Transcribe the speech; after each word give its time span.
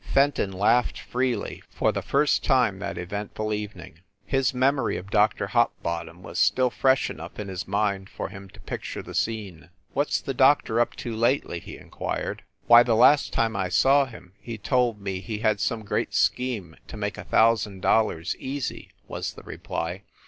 Fenton 0.15 0.51
laughed 0.51 0.99
freely, 0.99 1.61
for 1.69 1.91
the 1.91 2.01
first 2.01 2.43
time 2.43 2.79
that 2.79 2.97
eventful 2.97 3.53
evening. 3.53 3.99
His 4.25 4.51
memory 4.51 4.97
of 4.97 5.11
Dr. 5.11 5.49
Hopbottom 5.49 6.23
was 6.23 6.39
still 6.39 6.71
fresh 6.71 7.11
enough 7.11 7.37
in 7.37 7.49
his 7.49 7.67
mind 7.67 8.09
for 8.09 8.29
him 8.29 8.49
to 8.49 8.59
pic 8.61 8.81
ture 8.81 9.03
the 9.03 9.13
scene. 9.13 9.69
"What 9.93 10.07
s 10.07 10.19
the 10.19 10.33
doctor 10.33 10.79
up 10.79 10.95
to, 10.95 11.15
lately?" 11.15 11.59
he 11.59 11.77
inquired. 11.77 12.41
"Why, 12.65 12.81
the 12.81 12.95
last 12.95 13.31
time 13.31 13.55
I 13.55 13.69
saw 13.69 14.05
him, 14.07 14.33
he 14.39 14.57
told 14.57 14.99
me 14.99 15.19
he 15.19 15.37
had 15.37 15.59
some 15.59 15.85
great 15.85 16.15
scheme 16.15 16.77
to 16.87 16.97
make 16.97 17.19
a 17.19 17.23
thousand 17.25 17.81
dollars 17.83 18.35
easy," 18.39 18.89
was 19.07 19.33
the 19.33 19.43
reply. 19.43 20.01